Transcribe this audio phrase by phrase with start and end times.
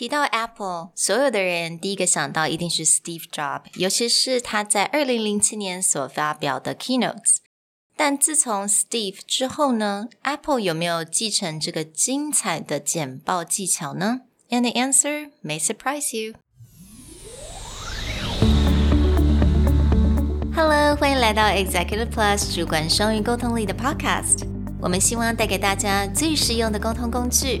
[0.00, 7.36] 提到 Apple，所有的人第一个想到一定是 Steve Jobs，尤其是他在二零零七年所发表的 Keynotes。
[7.98, 16.32] 但自从 Steve 之后呢，Apple 有没有继承这个精彩的简报技巧呢？And the answer may surprise you.
[20.56, 24.46] Hello，欢迎来到 Executive Plus 主管双语沟通力的 Podcast。
[24.80, 27.60] 我们希望带给大家最实用的沟通工具。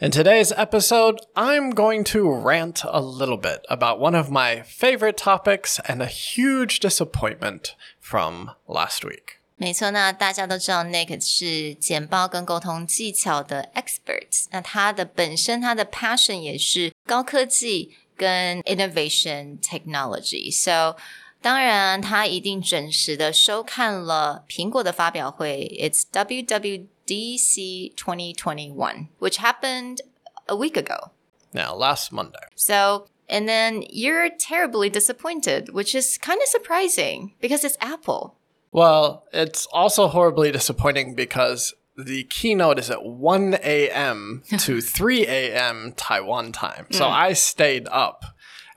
[0.00, 5.16] In today's episode, I'm going to rant a little bit about one of my favorite
[5.16, 9.38] topics and a huge disappointment from last week.
[9.56, 14.46] 没错，那大家都知道 Nick 是简报跟沟通技巧的 expert。
[14.50, 20.96] 那他的本身他的 passion 也是高科技跟 innovation technology。So
[21.40, 25.70] 当然，他一定准时的收看了苹果的发表会。
[25.80, 30.01] It's WW DC 2021, which happened
[30.47, 31.11] a week ago.
[31.53, 32.37] Now, last Monday.
[32.55, 38.35] So, and then you're terribly disappointed, which is kind of surprising because it's Apple.
[38.71, 44.43] Well, it's also horribly disappointing because the keynote is at 1 a.m.
[44.59, 45.93] to 3 a.m.
[45.95, 46.85] Taiwan time.
[46.91, 47.11] So mm.
[47.11, 48.25] I stayed up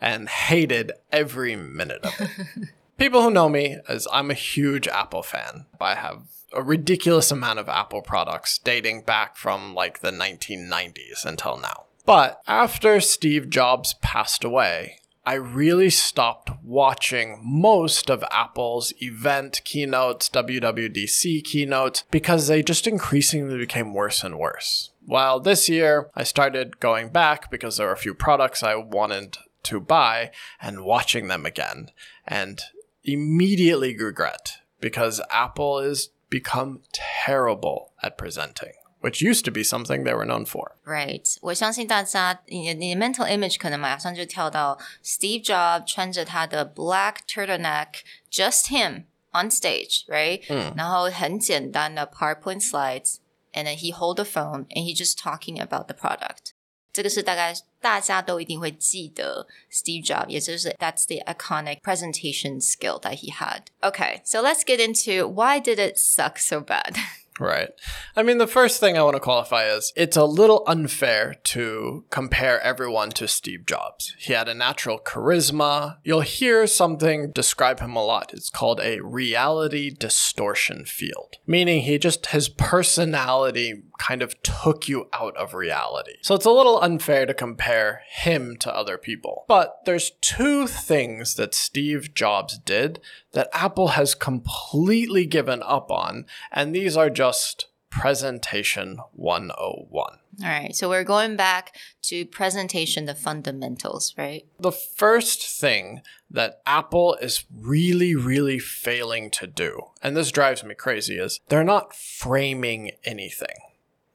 [0.00, 2.68] and hated every minute of it.
[2.98, 5.66] People who know me as I'm a huge Apple fan.
[5.80, 6.22] I have
[6.54, 11.84] a ridiculous amount of Apple products dating back from like the 1990s until now.
[12.04, 20.28] But after Steve Jobs passed away, I really stopped watching most of Apple's event keynotes,
[20.28, 24.90] WWDC keynotes, because they just increasingly became worse and worse.
[25.06, 29.38] While this year I started going back because there were a few products I wanted
[29.64, 31.90] to buy and watching them again,
[32.26, 32.60] and
[33.04, 36.81] immediately regret because Apple is become
[37.25, 38.73] terrible at presenting.
[38.99, 40.71] Which used to be something they were known for.
[40.83, 50.43] Right，我相信大家，你你 mental image 可能马上就跳到 Steve Jobs 穿着他的 black turtleneck，just him on stage，right？
[50.49, 56.53] 嗯，然后很简单的 PowerPoint slides，and then he hold the phone and he just talking about the product。
[56.93, 63.65] 这个是大概大家都一定会记得 Steve Jobs，也就是 that's the iconic presentation skill that he had.
[63.81, 66.95] Okay, so let's get into why did it suck so bad?
[67.39, 67.69] Right.
[68.15, 72.03] I mean, the first thing I want to qualify is it's a little unfair to
[72.09, 74.15] compare everyone to Steve Jobs.
[74.17, 75.97] He had a natural charisma.
[76.03, 78.33] You'll hear something describe him a lot.
[78.33, 85.08] It's called a reality distortion field, meaning he just, his personality kind of took you
[85.12, 86.14] out of reality.
[86.22, 89.44] So it's a little unfair to compare him to other people.
[89.46, 92.98] But there's two things that Steve Jobs did
[93.30, 100.18] that Apple has completely given up on, and these are just presentation 101.
[100.42, 104.46] All right, so we're going back to presentation, the fundamentals, right?
[104.58, 110.74] The first thing that Apple is really, really failing to do, and this drives me
[110.74, 113.54] crazy, is they're not framing anything.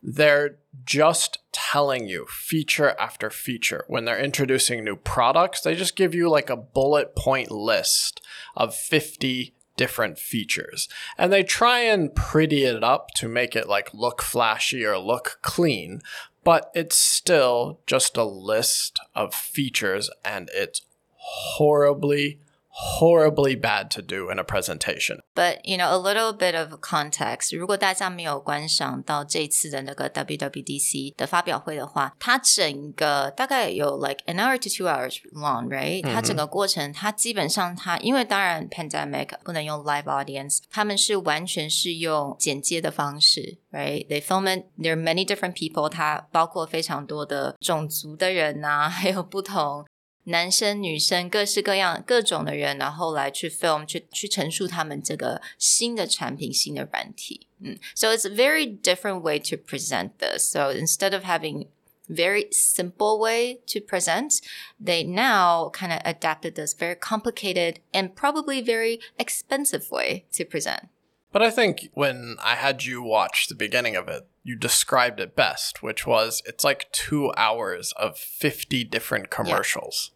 [0.09, 3.83] They're just telling you feature after feature.
[3.89, 8.21] When they're introducing new products, they just give you like a bullet point list
[8.55, 10.87] of 50 different features.
[11.17, 15.39] And they try and pretty it up to make it like look flashy or look
[15.41, 16.01] clean,
[16.45, 20.83] but it's still just a list of features and it's
[21.17, 22.39] horribly
[22.76, 25.18] horribly bad to do in a presentation.
[25.34, 27.54] But you know, a little bit of context.
[27.54, 44.22] 如果大家没有观赏到这次的那个 WWDC 的发表会的话，它整个大概有 like an hour to two hours long, right？、嗯、它整个过程，它基本上它因为当然 pandemic 不能用 live audience，他们是完全是用剪接的方式，right？They
[44.22, 44.64] film it.
[44.78, 45.90] There are many different people.
[45.90, 49.84] 它包括非常多的种族的人呐、啊，还有不同
[50.26, 57.48] 男生、女生，各式各样、各种的人，然后来去 film，去去陈述他们这个新的产品、新的软体。
[57.94, 60.48] So it's a very different way to present this.
[60.48, 61.66] So instead of having
[62.08, 64.40] very simple way to present,
[64.84, 70.88] they now kind of adapted this very complicated and probably very expensive way to present.
[71.32, 75.34] But I think when I had you watch the beginning of it, you described it
[75.34, 80.10] best, which was it's like two hours of 50 different commercials.
[80.12, 80.15] Yeah.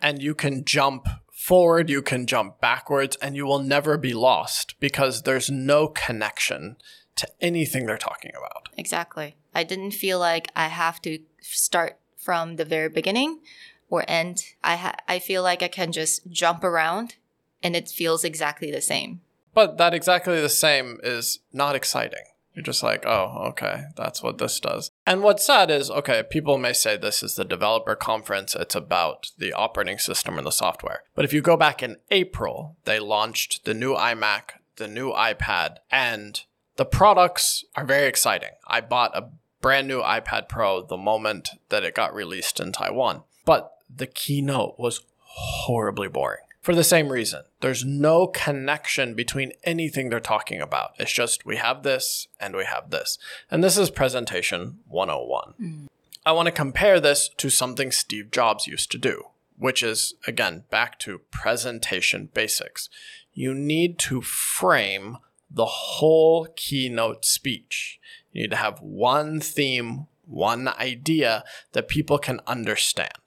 [0.00, 4.74] And you can jump forward, you can jump backwards, and you will never be lost
[4.80, 6.76] because there's no connection
[7.16, 8.68] to anything they're talking about.
[8.76, 9.36] Exactly.
[9.54, 13.40] I didn't feel like I have to start from the very beginning
[13.88, 14.42] or end.
[14.62, 17.16] I ha- I feel like I can just jump around
[17.62, 19.20] and it feels exactly the same.
[19.54, 22.24] But that exactly the same is not exciting.
[22.56, 24.90] You're just like, oh, okay, that's what this does.
[25.06, 29.30] And what's sad is, okay, people may say this is the developer conference, it's about
[29.36, 31.02] the operating system and the software.
[31.14, 35.76] But if you go back in April, they launched the new iMac, the new iPad,
[35.90, 36.40] and
[36.76, 38.52] the products are very exciting.
[38.66, 39.28] I bought a
[39.60, 44.76] brand new iPad Pro the moment that it got released in Taiwan, but the keynote
[44.78, 47.44] was horribly boring for the same reason.
[47.60, 50.94] There's no connection between anything they're talking about.
[50.98, 53.18] It's just we have this and we have this.
[53.48, 55.54] And this is presentation 101.
[55.62, 55.86] Mm.
[56.26, 59.26] I want to compare this to something Steve Jobs used to do,
[59.56, 62.90] which is, again, back to presentation basics.
[63.32, 68.00] You need to frame the whole keynote speech.
[68.32, 73.25] You need to have one theme, one idea that people can understand.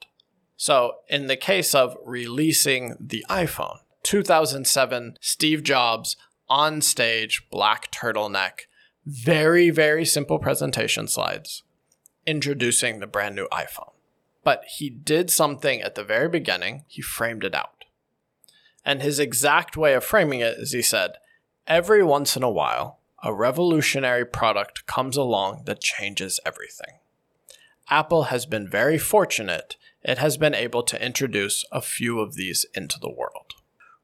[0.59, 6.17] So, in the case of releasing the iPhone, 2007, Steve Jobs
[6.49, 8.63] on stage, black turtleneck,
[9.05, 11.63] very, very simple presentation slides
[12.27, 13.93] introducing the brand new iPhone.
[14.43, 17.85] But he did something at the very beginning, he framed it out.
[18.83, 21.11] And his exact way of framing it is he said,
[21.67, 26.99] Every once in a while, a revolutionary product comes along that changes everything.
[27.89, 32.65] Apple has been very fortunate it has been able to introduce a few of these
[32.73, 33.53] into the world.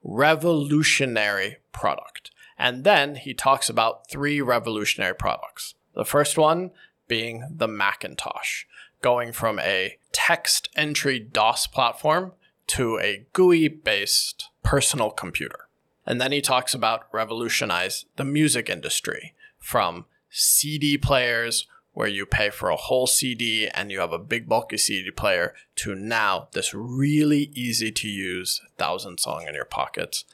[0.03, 2.31] Revolutionary product.
[2.57, 5.75] And then he talks about three revolutionary products.
[5.93, 6.71] The first one
[7.07, 8.65] being the Macintosh,
[9.01, 12.33] going from a text entry DOS platform
[12.67, 15.67] to a GUI based personal computer.
[16.05, 22.49] And then he talks about revolutionize the music industry from CD players where you pay
[22.49, 26.73] for a whole CD and you have a big bulky CD player to now this
[26.73, 30.25] really easy to use thousand song in your pockets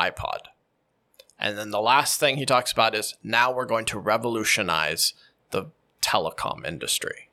[0.00, 0.48] iPod.
[1.38, 5.12] And then the last thing he talks about is now we're going to revolutionize
[5.50, 5.66] the
[6.00, 7.28] telecom industry.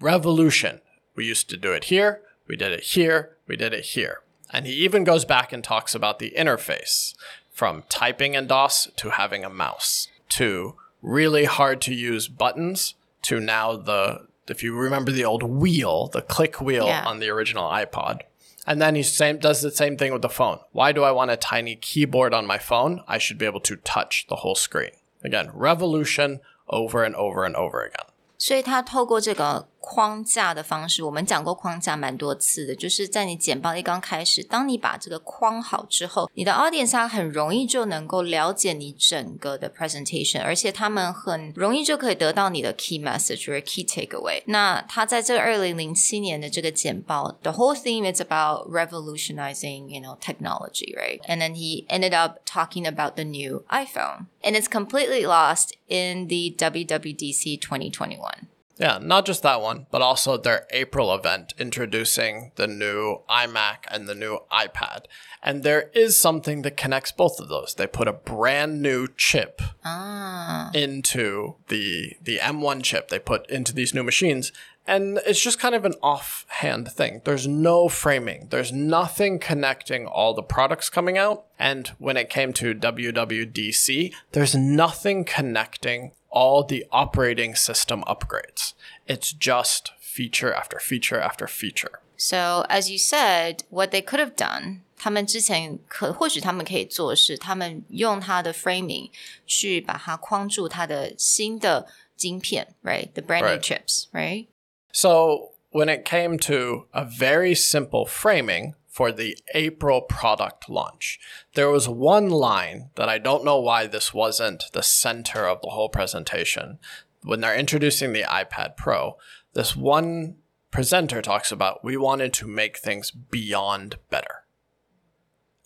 [0.00, 0.80] Revolution.
[1.14, 4.22] We used to do it here, we did it here, we did it here.
[4.50, 7.14] And he even goes back and talks about the interface
[7.52, 13.39] from typing in DOS to having a mouse to really hard to use buttons to
[13.39, 17.05] now the if you remember the old wheel, the click wheel yeah.
[17.05, 18.21] on the original iPod.
[18.67, 20.59] And then he same does the same thing with the phone.
[20.71, 23.01] Why do I want a tiny keyboard on my phone?
[23.07, 24.91] I should be able to touch the whole screen.
[25.23, 28.07] Again, revolution over and over and over again.
[28.37, 44.42] 所以他透过这个 框架的方式，我们讲过框架蛮多次的，就是在你简报一刚开始，当你把这个框好之后，你的 audience 他很容易就能够了解你整个的 presentation，而且他们很容易就可以得到你的 key message 或 key takeaway。
[44.46, 51.20] 那他在这二零零七年的这个简报，the whole theme is about revolutionizing you know technology, right?
[51.28, 56.26] And then he ended up talking about the new iPhone, and it's completely lost in
[56.26, 58.48] the WWDC 2021.
[58.78, 64.06] Yeah, not just that one, but also their April event introducing the new iMac and
[64.06, 65.04] the new iPad.
[65.42, 67.74] And there is something that connects both of those.
[67.74, 70.70] They put a brand new chip ah.
[70.74, 74.52] into the the M1 chip they put into these new machines
[74.87, 77.21] And it's just kind of an offhand thing.
[77.23, 78.47] There's no framing.
[78.49, 81.45] There's nothing connecting all the products coming out.
[81.59, 88.73] And when it came to WWDC, there's nothing connecting all the operating system upgrades.
[89.05, 91.99] It's just feature after feature after feature.
[92.17, 99.09] So, as you said, what they could have done 他们之前可或许他们可以做的是，他们用它的 framing
[99.47, 103.11] 去把它框住它的新的晶片，right?
[103.13, 104.47] The brand new chips, right?
[104.96, 111.20] So when it came to a very simple framing, for the April product launch.
[111.52, 115.68] There was one line that I don't know why this wasn't the center of the
[115.68, 116.78] whole presentation.
[117.22, 119.18] When they're introducing the iPad Pro,
[119.52, 120.36] this one
[120.70, 124.44] presenter talks about we wanted to make things beyond better.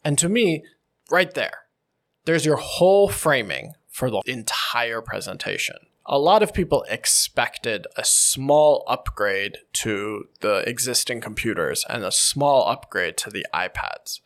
[0.04, 0.64] And to me,
[1.08, 1.66] right there,
[2.24, 5.76] there's your whole framing for the entire presentation.
[6.12, 12.66] A lot of people expected a small upgrade to the existing computers and a small
[12.68, 14.18] upgrade to the iPads.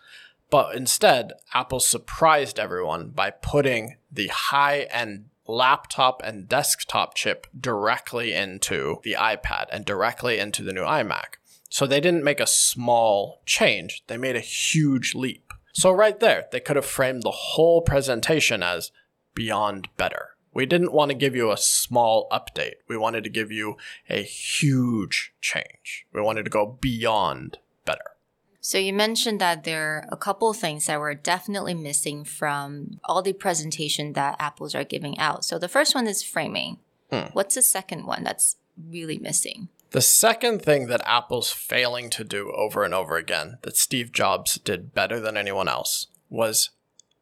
[0.49, 8.33] But instead, Apple surprised everyone by putting the high end laptop and desktop chip directly
[8.33, 11.35] into the iPad and directly into the new iMac.
[11.69, 15.53] So they didn't make a small change, they made a huge leap.
[15.75, 18.91] So, right there, they could have framed the whole presentation as
[19.35, 20.34] beyond better.
[20.55, 22.75] We didn't want to give you a small update.
[22.89, 23.77] We wanted to give you
[24.09, 26.07] a huge change.
[26.13, 28.13] We wanted to go beyond better.
[28.61, 32.99] So you mentioned that there are a couple of things that were definitely missing from
[33.05, 35.45] all the presentation that Apples are giving out.
[35.45, 36.79] So the first one is framing.
[37.11, 37.27] Hmm.
[37.35, 38.57] What's the second one that's
[38.89, 39.69] really missing?
[39.91, 44.59] The second thing that Apple's failing to do over and over again that Steve Jobs
[44.59, 46.71] did better than anyone else was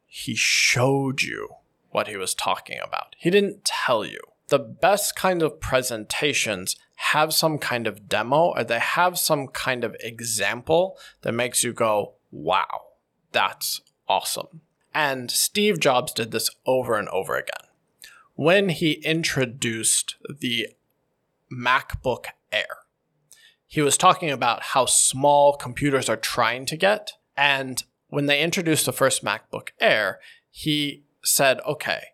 [0.07, 1.49] he showed you
[1.93, 3.15] what he was talking about.
[3.19, 4.21] He didn't tell you.
[4.49, 9.85] The best kind of presentations have some kind of demo or they have some kind
[9.85, 12.83] of example that makes you go, wow,
[13.31, 14.61] that's awesome.
[14.95, 17.69] And Steve Jobs did this over and over again.
[18.35, 20.69] When he introduced the
[21.51, 22.79] MacBook Air,
[23.67, 27.13] he was talking about how small computers are trying to get.
[27.37, 30.21] And when they introduced the first MacBook Air,
[30.51, 32.05] he said, okay,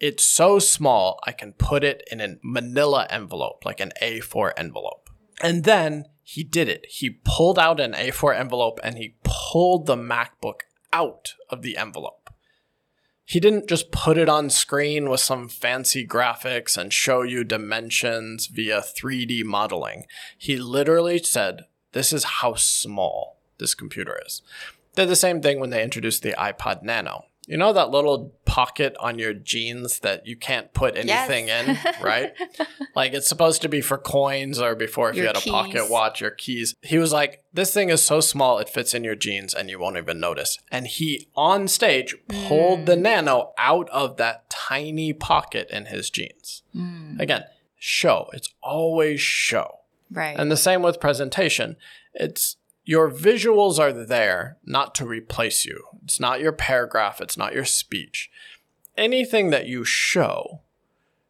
[0.00, 5.10] it's so small, I can put it in a manila envelope, like an A4 envelope.
[5.42, 6.86] And then he did it.
[6.88, 10.60] He pulled out an A4 envelope and he pulled the MacBook
[10.92, 12.30] out of the envelope.
[13.24, 18.46] He didn't just put it on screen with some fancy graphics and show you dimensions
[18.46, 20.04] via 3D modeling.
[20.38, 24.40] He literally said, This is how small this computer is.
[24.94, 27.26] They did the same thing when they introduced the iPod Nano.
[27.48, 31.86] You know that little pocket on your jeans that you can't put anything yes.
[31.96, 32.34] in, right?
[32.94, 35.46] like it's supposed to be for coins or before if your you had keys.
[35.46, 36.74] a pocket watch, your keys.
[36.82, 39.78] He was like, This thing is so small it fits in your jeans and you
[39.78, 40.58] won't even notice.
[40.70, 42.86] And he on stage pulled mm.
[42.86, 46.62] the nano out of that tiny pocket in his jeans.
[46.76, 47.18] Mm.
[47.18, 47.44] Again,
[47.78, 48.28] show.
[48.34, 49.78] It's always show.
[50.10, 50.36] Right.
[50.38, 51.76] And the same with presentation.
[52.12, 52.56] It's
[52.88, 55.78] your visuals are there not to replace you.
[56.04, 58.30] It's not your paragraph, it's not your speech.
[58.96, 60.62] Anything that you show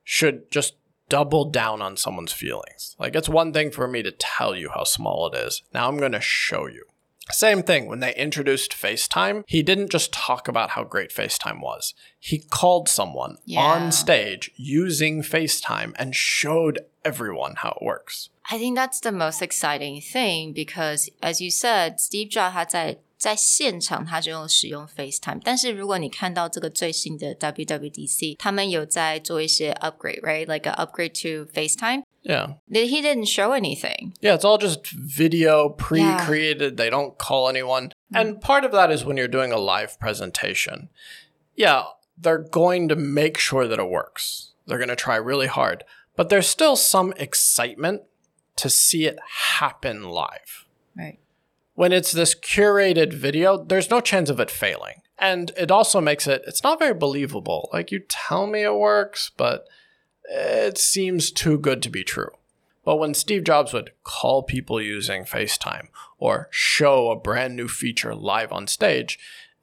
[0.05, 0.77] should just
[1.09, 2.95] double down on someone's feelings.
[3.01, 5.65] Like, it's one thing for me to tell you how small it is.
[5.75, 6.85] Now I'm going to show you.
[7.33, 11.93] Same thing when they introduced FaceTime, he didn't just talk about how great FaceTime was.
[12.21, 13.63] He called someone yeah.
[13.63, 18.31] on stage using FaceTime and showed everyone how it works.
[18.50, 27.34] I think that's the most exciting thing because, as you said, Steve Jobs 他在在现场他就用使用 FaceTime，但是如果你看到这个最新的
[27.36, 32.56] WWDC，他们有在做一些 upgrade，right？Like a upgrade to FaceTime。Yeah.
[32.70, 34.14] He didn't show anything.
[34.22, 36.74] Yeah, it's all just video pre created.
[36.74, 36.76] Yeah.
[36.76, 37.92] They don't call anyone.
[38.14, 38.20] Mm.
[38.20, 40.90] And part of that is when you're doing a live presentation.
[41.56, 41.84] Yeah,
[42.18, 44.54] they're going to make sure that it works.
[44.68, 45.84] They're going to try really hard.
[46.16, 48.04] But there's still some excitement
[48.59, 49.19] to see it
[49.59, 50.67] happen live.
[50.97, 51.19] Right.
[51.75, 55.03] When it's this curated video, there's no chance of it failing.
[55.19, 57.69] And it also makes it, it's not very believable.
[57.73, 59.67] Like, you tell me it works, but
[60.29, 62.31] it seems too good to be true.
[62.85, 65.89] But when Steve Jobs would call people using FaceTime
[66.19, 69.19] or show a brand new feature live on stage,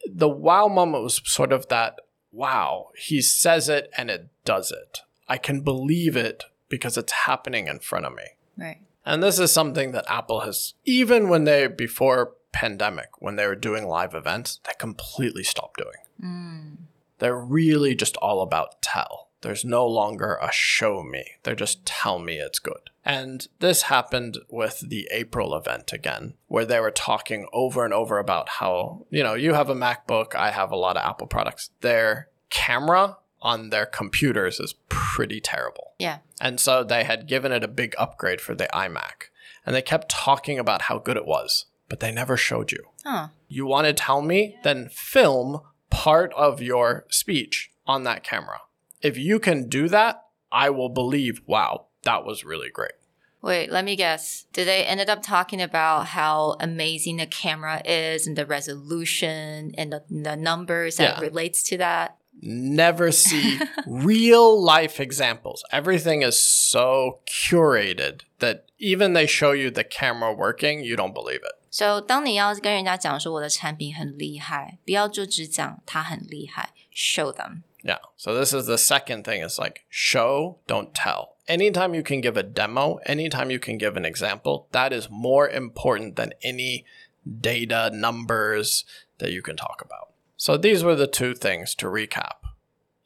[0.05, 1.99] the wow moment was sort of that
[2.31, 4.99] wow, he says it and it does it.
[5.27, 8.23] I can believe it because it's happening in front of me.
[8.57, 8.81] Right.
[9.05, 13.55] And this is something that Apple has, even when they, before pandemic, when they were
[13.55, 15.97] doing live events, they completely stopped doing.
[16.23, 16.77] Mm.
[17.19, 19.29] They're really just all about tell.
[19.41, 21.23] There's no longer a show me.
[21.43, 22.89] They're just tell me it's good.
[23.03, 28.17] And this happened with the April event again, where they were talking over and over
[28.17, 31.69] about how, you know, you have a MacBook, I have a lot of Apple products.
[31.81, 35.93] Their camera on their computers is pretty terrible.
[35.99, 36.17] Yeah.
[36.41, 39.29] And so they had given it a big upgrade for the iMac.
[39.65, 42.83] And they kept talking about how good it was, but they never showed you.
[43.05, 43.27] Huh.
[43.47, 44.57] You want to tell me?
[44.63, 45.61] Then film
[45.91, 48.61] part of your speech on that camera.
[49.01, 52.93] If you can do that, I will believe, wow, that was really great.
[53.43, 54.47] Wait, let me guess.
[54.53, 59.93] Did they ended up talking about how amazing the camera is and the resolution and
[59.93, 61.21] the, the numbers that yeah.
[61.21, 62.17] relates to that?
[62.42, 65.62] Never see real life examples.
[65.70, 71.42] Everything is so curated that even they show you the camera working, you don't believe
[71.42, 71.52] it.
[71.70, 77.62] So 当你要跟人家讲说我的产品很厉害，不要就只讲它很厉害，show them.
[77.82, 78.00] Yeah.
[78.16, 81.36] So this is the second thing is like show, don't tell.
[81.46, 85.48] Anytime you can give a demo, anytime you can give an example, that is more
[85.48, 86.84] important than any
[87.24, 88.84] data, numbers
[89.18, 90.08] that you can talk about.
[90.37, 92.37] So these were the two things to recap.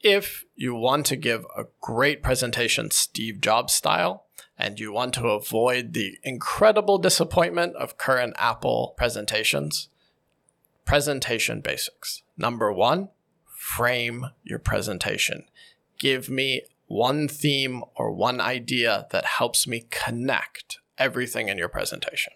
[0.00, 4.26] If you want to give a great presentation Steve Jobs style,
[4.60, 9.88] and you want to avoid the incredible disappointment of current Apple presentations,
[10.84, 12.22] presentation basics.
[12.36, 13.08] Number one,
[13.46, 15.44] frame your presentation.
[15.98, 22.34] Give me one theme or one idea that helps me connect everything in your presentation.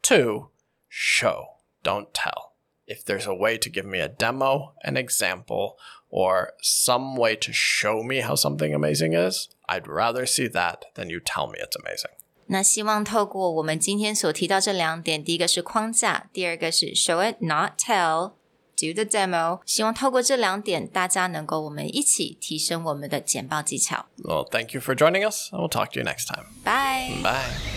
[0.00, 0.48] Two,
[0.88, 2.47] show, don't tell
[2.87, 5.77] If there's a way to give me a demo, an example,
[6.09, 11.09] or some way to show me how something amazing is, I'd rather see that than
[11.09, 12.11] you tell me it's amazing.
[12.47, 24.07] 那希望透过我们今天所提到这两点，第一个是框架，第二个是 show it not tell。Do the demo，希望透过这两点，大家能够我们一起提升我们的简报技巧。
[24.17, 26.47] Well, thank you for joining us, and we'll talk to you next time.
[26.65, 27.21] Bye.
[27.21, 27.76] Bye.